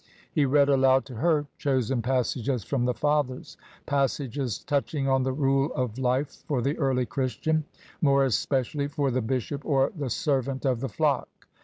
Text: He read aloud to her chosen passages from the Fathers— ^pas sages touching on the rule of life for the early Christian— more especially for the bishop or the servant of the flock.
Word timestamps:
He 0.33 0.47
read 0.47 0.67
aloud 0.67 1.05
to 1.05 1.15
her 1.17 1.45
chosen 1.59 2.01
passages 2.01 2.63
from 2.63 2.85
the 2.85 2.93
Fathers— 2.95 3.55
^pas 3.87 4.09
sages 4.09 4.57
touching 4.57 5.07
on 5.07 5.21
the 5.21 5.31
rule 5.31 5.71
of 5.75 5.99
life 5.99 6.41
for 6.47 6.59
the 6.59 6.75
early 6.79 7.05
Christian— 7.05 7.65
more 8.01 8.25
especially 8.25 8.87
for 8.87 9.11
the 9.11 9.21
bishop 9.21 9.63
or 9.63 9.91
the 9.95 10.09
servant 10.09 10.65
of 10.65 10.79
the 10.79 10.89
flock. 10.89 11.47